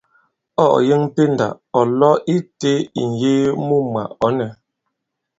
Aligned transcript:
Ɔ̂ 0.61 0.67
ɔ̀ 0.75 0.81
yeŋ 0.89 1.03
pendà 1.15 1.47
ɔ̀ 1.79 1.83
lo 1.99 2.11
itē 2.35 2.71
ì-ŋ̀yee 3.01 3.47
mu 3.67 3.77
mwà, 3.91 4.03
ɔ̌ 4.25 4.29
nɛ̄. 4.37 4.49